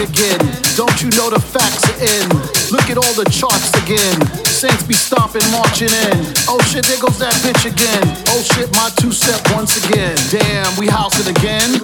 again. 0.00 0.38
Don't 0.76 0.94
you 1.02 1.10
know 1.18 1.30
the 1.30 1.40
facts 1.42 1.82
are 1.90 2.00
in? 2.02 2.26
Look 2.70 2.90
at 2.90 2.98
all 2.98 3.14
the 3.14 3.26
charts 3.30 3.74
again. 3.82 4.14
Saints 4.46 4.82
be 4.82 4.94
stopping, 4.94 5.42
marching 5.50 5.90
in. 5.90 6.18
Oh 6.46 6.60
shit, 6.70 6.86
there 6.86 7.00
goes 7.00 7.18
that 7.18 7.34
bitch 7.42 7.66
again. 7.66 8.04
Oh 8.30 8.42
shit, 8.54 8.70
my 8.74 8.90
two 8.98 9.12
step 9.12 9.40
once 9.54 9.76
again. 9.78 10.14
Damn, 10.30 10.70
we 10.78 10.86
house 10.86 11.18
it 11.18 11.26
again. 11.26 11.80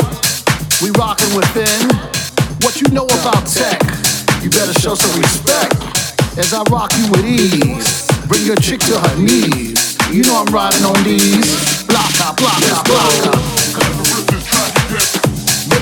We 0.82 0.90
rockin' 0.94 1.34
within. 1.34 1.90
What 2.62 2.80
you 2.80 2.88
know 2.94 3.06
about 3.06 3.46
tech? 3.46 3.82
You 4.42 4.50
better 4.50 4.74
show 4.78 4.94
some 4.94 5.14
respect. 5.20 5.74
As 6.38 6.52
I 6.52 6.62
rock 6.70 6.92
you 6.98 7.10
with 7.10 7.24
ease, 7.26 8.06
bring 8.26 8.44
your 8.46 8.56
chick 8.56 8.80
to 8.90 8.98
her 8.98 9.16
knees. 9.18 9.96
You 10.10 10.22
know 10.22 10.42
I'm 10.42 10.52
riding 10.54 10.84
on 10.84 10.98
these. 11.04 11.84
Blocka, 11.86 12.34
blocka, 12.36 12.82
blocka. 12.84 13.53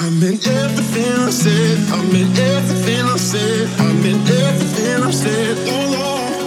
I 0.00 0.10
meant 0.10 0.46
everything 0.46 1.12
I 1.12 1.30
said. 1.30 1.78
I 1.90 2.00
meant 2.12 2.38
everything 2.38 3.04
I 3.04 3.16
said. 3.16 3.68
I 3.80 3.92
meant 3.94 4.30
everything 4.30 5.02
I 5.02 5.10
said. 5.10 5.56
Oh 5.66 5.84
Lord. 5.94 6.38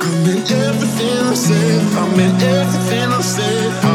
I 0.00 0.08
meant 0.24 0.50
everything 0.50 1.18
I 1.18 1.34
said. 1.34 1.80
I 1.98 2.16
meant 2.16 2.42
everything 2.42 3.12
I 3.12 3.20
said. 3.20 3.89